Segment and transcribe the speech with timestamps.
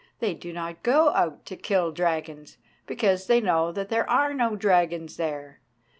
[0.19, 2.57] They do not go out to kill dragons,
[2.87, 5.59] because they know that there are no dragons there.